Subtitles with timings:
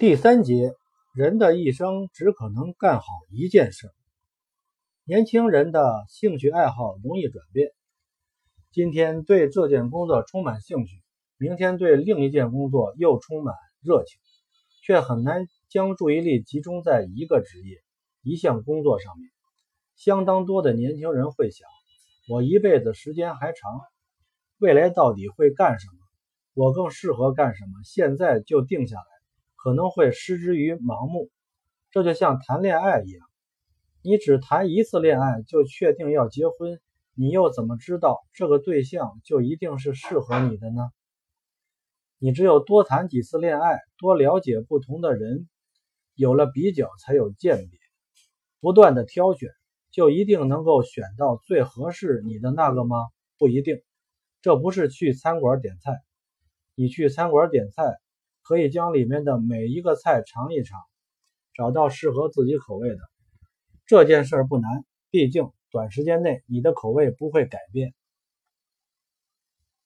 [0.00, 0.72] 第三节，
[1.14, 3.86] 人的一生只可能干好一件事。
[5.04, 7.68] 年轻人的兴趣爱好容易转变，
[8.72, 11.02] 今天对这件工作充满兴趣，
[11.36, 14.18] 明天对另一件工作又充满热情，
[14.82, 17.76] 却很难将注意力集中在一个职业、
[18.22, 19.28] 一项工作上面。
[19.96, 21.68] 相当多的年轻人会想：
[22.26, 23.70] 我一辈子时间还长，
[24.60, 25.98] 未来到底会干什么？
[26.54, 27.72] 我更适合干什么？
[27.84, 29.09] 现在就定下来。
[29.62, 31.28] 可能会失之于盲目，
[31.90, 33.26] 这就像谈恋爱一样，
[34.02, 36.80] 你只谈一次恋爱就确定要结婚，
[37.14, 40.90] 你又怎么知道这个对象就一定是适合你的呢？
[42.18, 45.46] 你只有多谈几次恋爱，多了解不同的人，
[46.14, 47.78] 有了比较才有鉴别，
[48.60, 49.50] 不断的挑选，
[49.90, 52.96] 就一定能够选到最合适你的那个吗？
[53.36, 53.82] 不一定，
[54.40, 55.98] 这不是去餐馆点菜，
[56.74, 57.84] 你去餐馆点菜。
[58.50, 60.80] 可以将里面的每一个菜尝一尝，
[61.54, 62.98] 找到适合自己口味的。
[63.86, 67.94] 这件事不难，毕竟短时间内你的口味不会改变。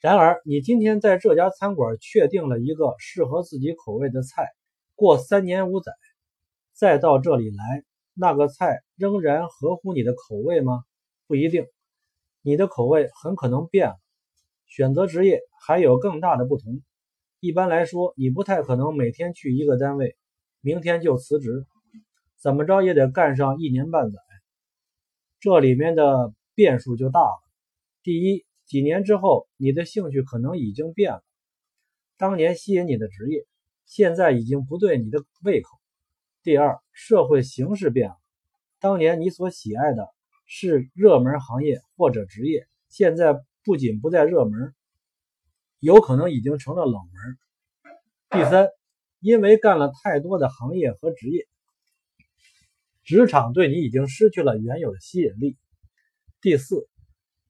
[0.00, 4.48] 然而，你今天在这家餐馆确定了一个适合自己口味的菜，
[4.94, 5.92] 过三年五载
[6.72, 7.84] 再到这里来，
[8.14, 10.84] 那个菜仍然合乎你的口味吗？
[11.26, 11.66] 不一定，
[12.40, 13.96] 你的口味很可能变了。
[14.64, 16.80] 选择职业还有更大的不同。
[17.44, 20.16] 一般来说，你不太可能每天去一个单位，
[20.62, 21.66] 明天就辞职，
[22.40, 24.18] 怎么着也得干上一年半载。
[25.40, 27.42] 这里面的变数就大了。
[28.02, 31.22] 第一，几年之后，你的兴趣可能已经变了，
[32.16, 33.44] 当年吸引你的职业，
[33.84, 35.68] 现在已经不对你的胃口。
[36.42, 38.16] 第二，社会形势变了，
[38.80, 40.08] 当年你所喜爱的
[40.46, 44.74] 是热门行业或者职业，现在不仅不再热门。
[45.84, 47.38] 有可能已经成了冷门。
[48.30, 48.70] 第三，
[49.20, 51.46] 因为干了太多的行业和职业，
[53.02, 55.58] 职场对你已经失去了原有的吸引力。
[56.40, 56.88] 第四，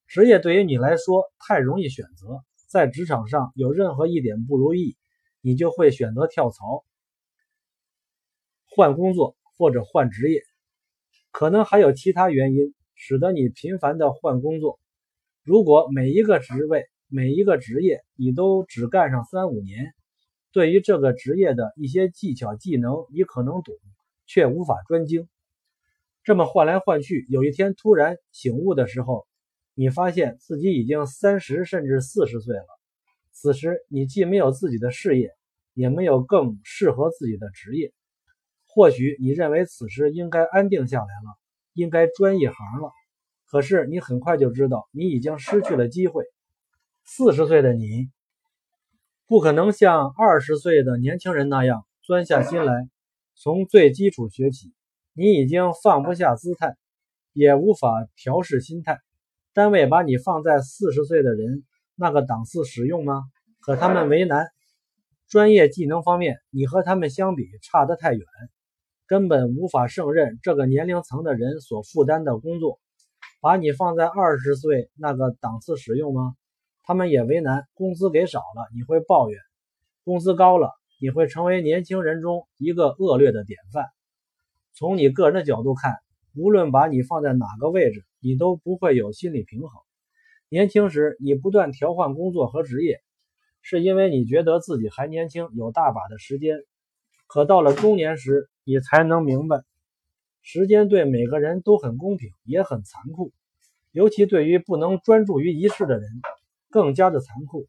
[0.08, 4.96] 职业对于你来说太容易选择，在职场上有任何一点不如意，
[5.40, 6.84] 你就会选择跳槽、
[8.64, 10.42] 换工作或者换职业。
[11.30, 14.80] 可能还有其他原因使得你频繁的换工作。
[15.44, 19.92] 如果每一个职位，每一个职业你都只干上三五年，
[20.52, 23.74] 对于这个职业的一些技巧技能你可能懂，
[24.26, 25.28] 却无法专精。
[26.22, 29.26] 这么换来换去，有一天突然醒悟的时候，
[29.74, 32.66] 你发现自己已经三十甚至四十岁了。
[33.32, 35.30] 此时你既没有自己的事业，
[35.74, 37.92] 也没有更适合自己的职业。
[38.66, 41.36] 或许你认为此时应该安定下来了，
[41.74, 42.90] 应该专一行了。
[43.46, 46.24] 可是你很快就知道，你已经失去了机会。
[47.06, 48.10] 四十岁的你，
[49.26, 52.88] 不可能像二十岁的年轻人那样钻下心来，
[53.34, 54.72] 从最基础学起。
[55.12, 56.76] 你已经放不下姿态，
[57.32, 58.98] 也无法调试心态。
[59.52, 63.22] 单位把你放在四十岁的人那个档次使用吗？
[63.60, 64.48] 可他们为难。
[65.28, 68.26] 专业技能方面，你和他们相比差得太远，
[69.06, 72.80] 根本无法胜任这个年龄层的人所负担的工作。
[73.40, 76.34] 把你放在二十岁那个档次使用吗？
[76.86, 79.38] 他们也为难，工资给少了，你会抱怨；
[80.04, 83.86] 工资高了，你会成为年轻人中一个恶劣的典范。
[84.74, 85.96] 从你个人的角度看，
[86.36, 89.70] 无论把你放在哪个位置，你都不会有心理平衡。
[90.50, 93.00] 年轻时你不断调换工作和职业，
[93.62, 96.58] 是因为你觉得自己还年轻，有大把的时间。
[97.26, 99.62] 可到了中年时，你才能明白，
[100.42, 103.32] 时间对每个人都很公平，也很残酷，
[103.90, 106.10] 尤其对于不能专注于一事的人。
[106.74, 107.68] 更加的残酷，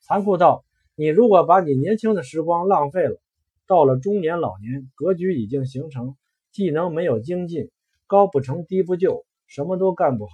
[0.00, 3.20] 残酷到你如果把你年轻的时光浪费了，
[3.66, 6.16] 到了中年老年，格局已经形成，
[6.52, 7.70] 技能没有精进，
[8.06, 10.32] 高不成低不就，什么都干不好。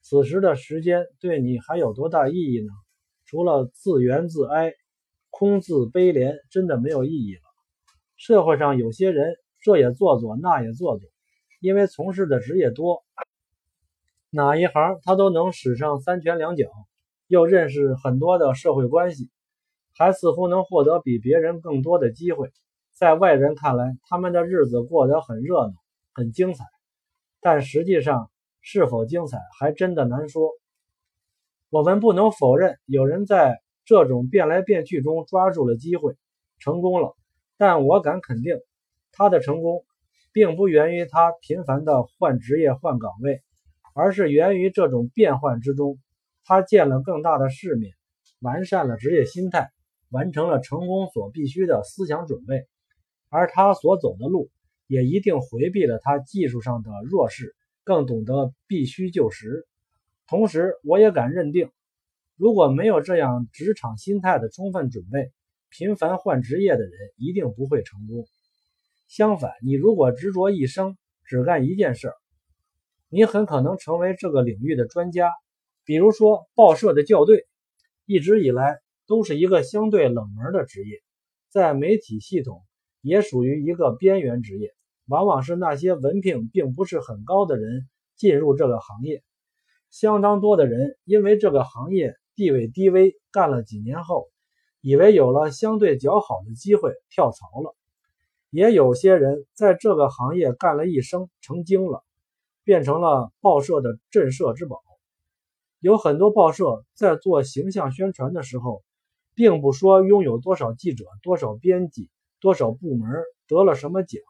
[0.00, 2.72] 此时的时间对你还有多大意义呢？
[3.24, 4.72] 除了自怨自哀、
[5.30, 7.40] 空自悲怜，真的没有意义了。
[8.16, 11.10] 社会上有些人这也做做，那也做做，
[11.60, 13.02] 因为从事的职业多，
[14.30, 16.68] 哪一行他都能使上三拳两脚。
[17.34, 19.28] 又认识很多的社会关系，
[19.96, 22.52] 还似乎能获得比别人更多的机会。
[22.92, 25.72] 在外人看来，他们的日子过得很热闹、
[26.12, 26.64] 很精彩，
[27.40, 30.52] 但实际上是否精彩，还真的难说。
[31.70, 36.14] 我们不能否认，有人在这种变来变去中抓住了机会，
[36.60, 37.16] 成功了。
[37.56, 38.60] 但我敢肯定，
[39.10, 39.84] 他的成功
[40.32, 43.42] 并不源于他频繁的换职业、换岗位，
[43.92, 45.98] 而是源于这种变换之中。
[46.44, 47.94] 他见了更大的世面，
[48.40, 49.70] 完善了职业心态，
[50.10, 52.66] 完成了成功所必须的思想准备。
[53.30, 54.50] 而他所走的路
[54.86, 59.66] 也一定回避了他技术上的弱势，更懂得必须就时。
[60.26, 61.70] 同时，我也敢认定，
[62.36, 65.32] 如果没有这样职场心态的充分准备，
[65.70, 68.26] 频繁换职业的人一定不会成功。
[69.08, 72.12] 相反，你如果执着一生只干一件事，
[73.08, 75.30] 你很可能成为这个领域的专家。
[75.84, 77.46] 比如说，报社的校对，
[78.06, 81.02] 一直以来都是一个相对冷门的职业，
[81.50, 82.62] 在媒体系统
[83.00, 84.74] 也属于一个边缘职业。
[85.06, 89.22] 往往是那些文凭并不是很高的人进入这个行业，
[89.90, 94.30] 相当多的人因为这个行业地位低微，干了几年后。
[94.80, 97.74] 以为有了相对较好的机会跳槽了，
[98.50, 102.04] 也有些人在这个行业干了一生成精了，
[102.64, 104.82] 变成了报社的镇社之宝。
[105.84, 108.82] 有很多报社在做形象宣传的时候，
[109.34, 112.08] 并不说拥有多少记者、多少编辑、
[112.40, 113.06] 多少部门
[113.46, 114.22] 得了什么奖，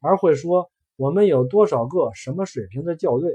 [0.00, 3.34] 而会说我们有多少个什么水平的校对。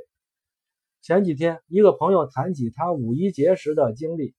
[1.03, 4.33] 前几天，一个朋友谈起他五一节时的经历。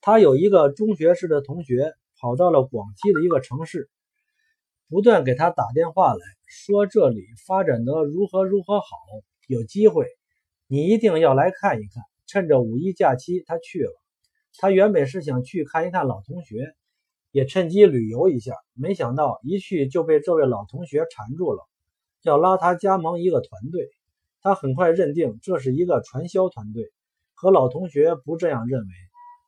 [0.00, 3.90] 他有一个中学时的同学跑到了广西的一个城市，
[4.88, 8.86] 不断给他打电话来说这里发展的如何如何好，
[9.48, 10.06] 有机会，
[10.66, 12.02] 你一定要来看一看。
[12.26, 13.92] 趁着五一假期，他去了。
[14.58, 16.74] 他原本是想去看一看老同学，
[17.30, 21.68] 也趁机旅游一下，没想到一去就被这位老同学缠住了，
[22.22, 23.90] 要拉他加盟一个团队。
[24.40, 26.92] 他很快认定这是一个传销团队，
[27.34, 28.88] 可老同学不这样认为。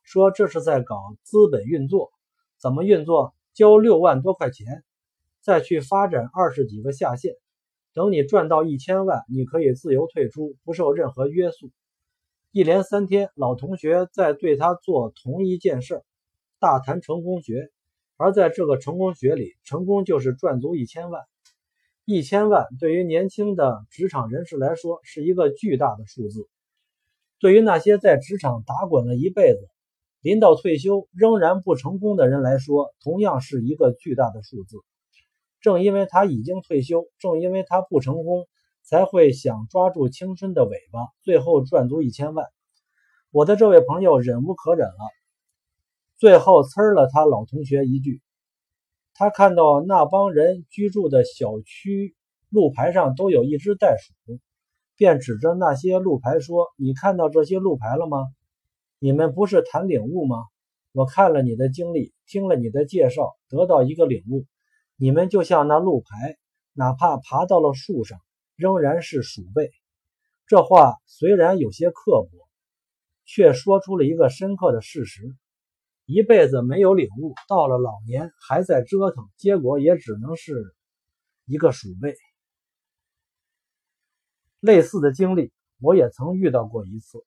[0.03, 2.11] 说这是在搞资本运作，
[2.59, 3.33] 怎么运作？
[3.53, 4.83] 交六万多块钱，
[5.41, 7.33] 再去发展二十几个下线，
[7.97, 11.71] 等你赚到一千万，你可以自由退出，不受任何约束。
[12.51, 16.03] 一连三天，老同学在对他做同一件事，
[16.59, 17.71] 大谈成功学。
[18.15, 21.23] 而在这个成功学里，成功就是赚足一千万。
[22.05, 26.47] 一千万对于年轻的职场人士来说是一个巨大的数字，
[27.39, 29.67] 对于那些在职场打滚了一辈子。
[30.21, 34.77] 临到退休仍然不成功的人来说，同样是一个巨大的数字。
[35.59, 38.47] 正因为他已经退休，正因为他不成功，
[38.83, 42.45] 才会想抓住青春的尾巴，最后赚足一千万。
[43.31, 44.99] 我的这位朋友忍无可忍了，
[46.17, 48.21] 最后呲了他老同学一句。
[49.13, 52.15] 他看到那帮人居住的小区
[52.49, 54.39] 路牌上都有一只袋鼠，
[54.95, 58.19] 便指着那些路牌说：“你看到这些路牌了吗？”
[58.99, 60.37] 你们不是谈领悟吗？
[60.91, 64.45] 我看了你的经历，听了你的介绍，得到一个领悟：
[64.99, 66.37] 你们就像那路牌，
[66.73, 68.19] 哪怕爬到了树上，
[68.55, 69.71] 仍然是鼠辈。
[70.47, 72.31] 这话虽然有些刻薄，
[73.23, 75.35] 却说出了一个深刻的事实：
[76.05, 80.75] 一辈子没有领悟，到了老年还在折腾，结果也只能是
[81.45, 82.15] 一个鼠辈。
[84.59, 87.19] 类似的经历，我也曾遇到过一次。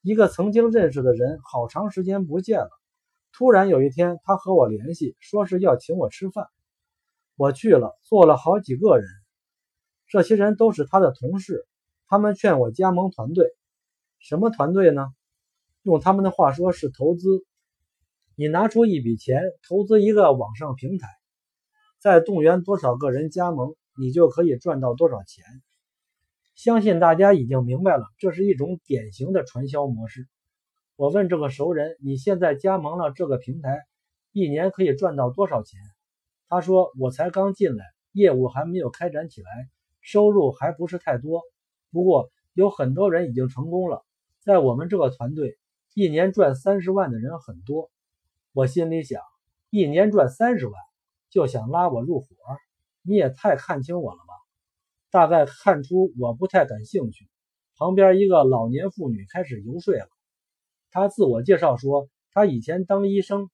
[0.00, 2.70] 一个曾经认识的人，好长时间不见了。
[3.32, 6.46] 突然有一天，他和我联系，说是要请我吃饭。
[7.36, 9.06] 我去了，坐了好几个人，
[10.06, 11.66] 这些人都是他的同事。
[12.06, 13.46] 他们劝我加盟团队，
[14.20, 15.08] 什么团队呢？
[15.82, 17.44] 用他们的话说是投资。
[18.36, 21.08] 你拿出一笔钱投资一个网上平台，
[21.98, 25.44] 再动员多少个人加盟，你就可以赚到多少钱。
[26.54, 30.28] 相信大家已经明白了，这是一种典型的传销模式。
[30.96, 33.80] 我问这个熟人：“你现在加盟了这个平台，
[34.30, 35.80] 一年可以赚到多少钱？”
[36.54, 39.50] 他说：“我才刚进来，业务还没有开展起来，
[40.00, 41.42] 收入还不是太多。
[41.90, 44.04] 不过有很多人已经成功了，
[44.38, 45.58] 在我们这个团队，
[45.94, 47.90] 一年赚三十万的人很多。”
[48.54, 49.20] 我心里想：
[49.68, 50.74] 一年赚三十万，
[51.28, 52.28] 就想拉我入伙？
[53.02, 54.34] 你也太看清我了吧！
[55.10, 57.28] 大概看出我不太感兴趣，
[57.76, 60.06] 旁边一个老年妇女开始游说了。
[60.92, 63.50] 她自我介绍说，她以前当医生，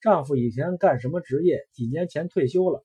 [0.00, 2.84] 丈夫以前干什么职业，几年前退休了。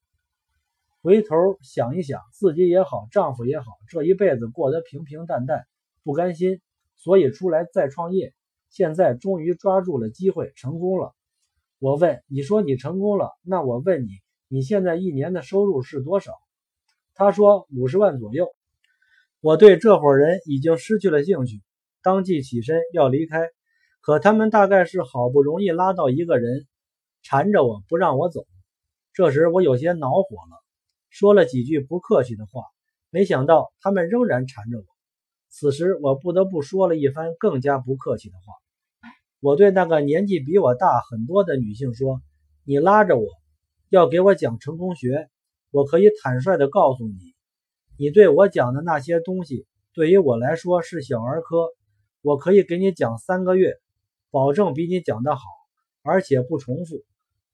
[1.01, 5.65] 回头想一想，自己也好，丈夫也好，这一辈子过得平平淡淡，
[6.03, 6.61] 不甘心，
[6.95, 8.33] 所以出来再创业。
[8.69, 11.13] 现在终于抓住了机会，成功了。
[11.79, 14.09] 我问，你说你成功了，那我问你，
[14.49, 16.33] 你现在一年的收入是多少？
[17.13, 18.53] 他说五十万左右，
[19.39, 21.61] 我对这伙人已经失去了兴趣，
[22.01, 23.47] 当即起身要离开。
[24.01, 26.67] 可他们大概是好不容易拉到一个人，
[27.27, 28.45] 缠着我不让我走。
[29.11, 30.63] 这时我有些恼火了，
[31.09, 32.61] 说了几句不客气的话，
[33.09, 34.85] 没想到他们仍然缠着我。
[35.49, 39.09] 此时我不得不说了一番更加不客气的话。
[39.39, 42.21] 我对那个年纪比我大很多的女性说
[42.63, 43.25] ：“你拉着我，
[43.89, 45.27] 要给我讲成功学，
[45.71, 47.33] 我可以坦率地告诉你，
[47.97, 49.65] 你对我讲的那些东西，
[49.95, 51.69] 对于我来说是小儿科。
[52.21, 53.73] 我可以给你讲三个月，
[54.29, 55.41] 保证比你讲的好，
[56.03, 57.03] 而且不重复。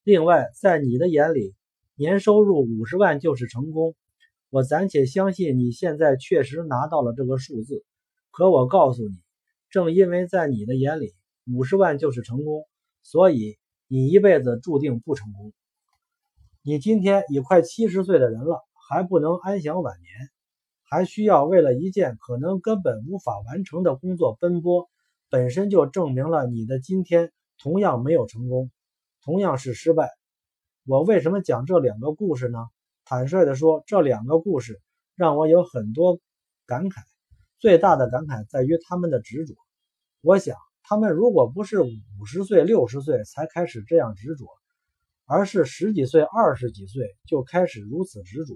[0.03, 1.53] 另外，在你的眼里，
[1.95, 3.95] 年收入五十万就是成功。
[4.49, 7.85] 我暂且相信你现在确实拿到了这个数字，
[8.31, 9.15] 可我告诉你，
[9.69, 11.13] 正因为在你的眼里
[11.45, 12.65] 五十万就是成功，
[13.03, 15.53] 所以你一辈子注定不成功。
[16.63, 20.11] 你今天已快七十岁的人了，还不能安享晚年。
[20.83, 24.89] 还需要为了一件可能根本无法完成的工作奔波，
[25.29, 28.71] 本身就证明了你的今天同样没有成功，
[29.23, 30.09] 同样是失败。
[30.85, 32.59] 我为什么讲这两个故事呢？
[33.05, 34.81] 坦率地说，这两个故事
[35.15, 36.19] 让我有很多
[36.65, 37.01] 感慨。
[37.59, 39.53] 最大的感慨在于他们的执着。
[40.21, 44.47] 我想，他们如果不是五十岁、六十岁才开始这样执着，
[45.25, 48.55] 而是十几岁、二十几岁就开始如此执着。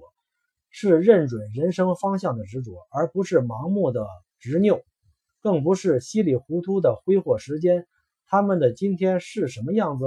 [0.72, 4.06] 是认准人生方向的执着，而不是盲目的
[4.40, 4.84] 执拗，
[5.42, 7.88] 更不是稀里糊涂的挥霍时间。
[8.26, 10.06] 他们的今天是什么样子？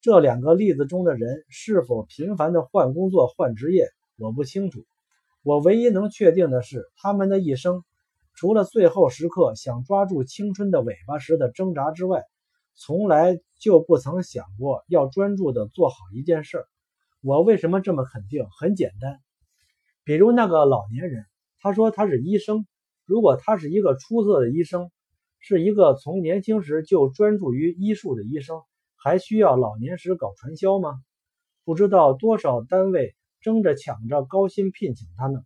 [0.00, 4.86] 这两个例子中的人是否频繁的换工作、换职业，我不清楚。
[5.42, 7.82] 我唯一能确定的是，他们的一生，
[8.34, 12.22] 除了最后时刻想抓住青春的尾巴时的挣扎之外，
[12.76, 16.64] 从来就不曾想过要专注的做好一件事。
[17.20, 18.46] 我为什么这么肯定？
[18.56, 19.18] 很简单。
[20.04, 21.24] 比如那个老年人，
[21.60, 22.68] 他说他是医生。
[23.04, 24.92] 如果他是一个出色的医生，
[25.40, 28.62] 是一个从年轻时就专注于医术的医生，
[29.00, 31.00] 还需要老年时搞传销吗？
[31.64, 35.40] 不知道多少单位争着抢着高薪聘请他呢。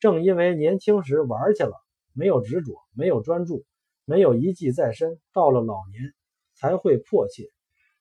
[0.00, 1.72] 正因为年轻时玩去了，
[2.12, 3.64] 没有执着，没有专注，
[4.04, 6.12] 没有一技在身，到了老年
[6.54, 7.44] 才会迫切，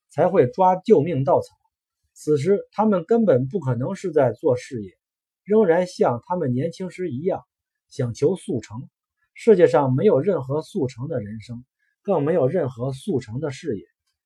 [0.09, 1.47] 才会抓救命稻草。
[2.11, 4.91] 此时他们根本不可能是在做事业。
[5.45, 7.41] 仍然像他们年轻时一样，
[7.89, 8.89] 想求速成。
[9.33, 11.63] 世界上没有任何速成的人生，
[12.01, 13.83] 更没有任何速成的事业。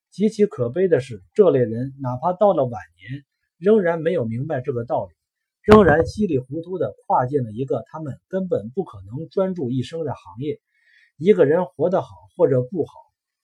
[0.10, 3.26] 极其可悲的是，这类人哪怕到了晚年，
[3.58, 5.14] 仍然没有明白这个道理，
[5.62, 10.60] 仍然稀里糊涂地跨进了一个他们根本不可能专注一生的行业。
[11.18, 12.92] 一个人活得好或者不好，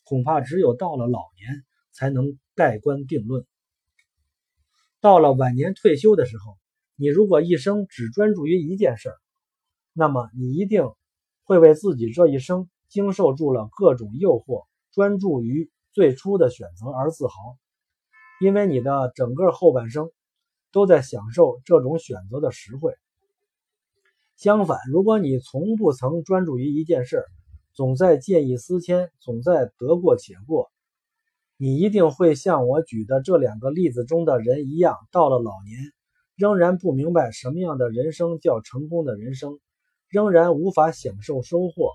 [0.04, 3.46] 恐怕只有到了老年才能盖棺定论。
[5.02, 6.58] 到了晚年退休的时候。
[6.96, 9.10] 你如果一生只专注于一件事，
[9.94, 10.84] 那么你一定
[11.44, 17.34] 会为自己这一生经受住了各种诱惑，专注于最初的选择而自豪，
[18.42, 20.10] 因为你的整个后半生
[20.72, 22.94] 都在享受这种选择的实惠。
[24.36, 27.24] 相反，如果你从不曾专注于一件事，
[27.74, 30.72] 总在见异思迁，总在得过且过，
[31.58, 35.94] 你一定会像我举的这两个例子中的人一样，到了老年。
[36.36, 39.60] 仍然不明白什么样的人生叫成功的人生，
[40.10, 41.92] 仍然无法享受收获，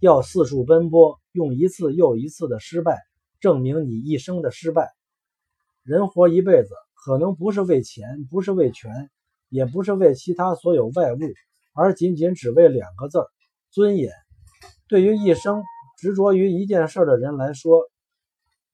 [0.00, 2.98] 要四处奔波，用一次又一次的失败
[3.40, 4.90] 证明你一生的失败。
[5.82, 9.10] 人活一辈子，可能不是为钱，不是为权，
[9.48, 11.18] 也不是为其他所有外物，
[11.74, 13.26] 而仅仅只为两个字儿——
[13.70, 14.12] 尊严。
[14.88, 15.62] 对于一生
[15.98, 17.88] 执着于一件事的人来说，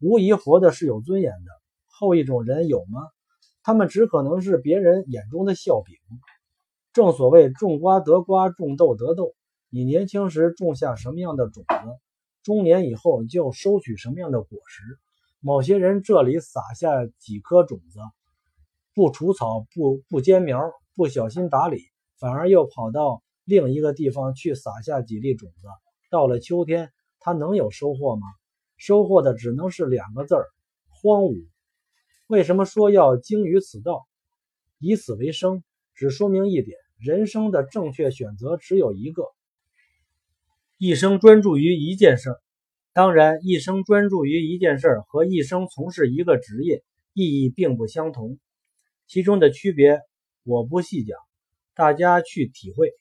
[0.01, 1.51] 无疑活的是有尊严的。
[1.87, 3.01] 后一种人有吗？
[3.63, 5.97] 他们只可能是别人眼中的笑柄。
[6.93, 9.35] 正所谓种瓜得瓜，种豆得豆。
[9.71, 11.75] 你年轻时种下什么样的种子，
[12.45, 14.83] 中年以后就收取什么样的果实。
[15.41, 17.99] 某些人这里撒下几颗种子，
[18.95, 20.61] 不除草，不不间苗，
[20.95, 21.81] 不小心打理，
[22.19, 25.69] 反而又跑到另一个地方去撒下几粒种子。
[26.11, 28.27] 到了秋天，他能有收获吗？
[28.77, 30.47] 收获的只能是两个字儿：
[30.89, 31.47] 荒芜。
[32.27, 34.07] 为什么说要精于此道，
[34.79, 35.65] 以此为生？
[35.95, 39.25] 只说明一点：人生的正确选择只有一个。
[40.77, 42.41] 一生专注于一件事儿，
[42.93, 48.39] 当然，一生专注于一件事儿和一生从事一个职业意义并不相同，
[49.07, 50.01] 其中的区别
[50.43, 51.17] 我不细讲，
[51.75, 52.93] 大家去体会。